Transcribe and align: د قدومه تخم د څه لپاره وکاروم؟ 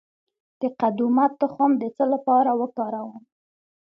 د 0.59 0.61
قدومه 0.79 1.25
تخم 1.39 1.71
د 1.81 1.83
څه 1.95 2.03
لپاره 2.13 2.51
وکاروم؟ 2.61 3.23